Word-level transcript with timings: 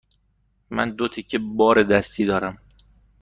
من 0.75 0.89
دو 0.95 1.07
تکه 1.07 1.39
بار 1.57 1.83
دستی 1.83 2.25
دارم. 2.25 2.57